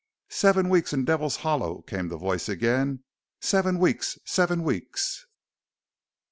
[0.31, 3.03] "Seven weeks in Devil's Hollow!" came the voice again.
[3.39, 4.17] "Seven weeks!
[4.25, 5.27] Seven weeks!"